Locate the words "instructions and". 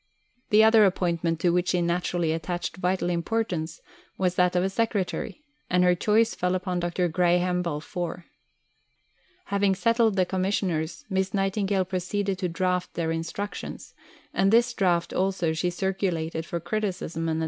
13.11-14.51